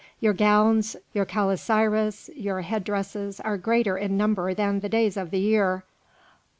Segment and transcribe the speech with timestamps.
[0.19, 5.29] Your gowns, your calasiris, your head dresses are greater in number than the days of
[5.29, 5.83] the year.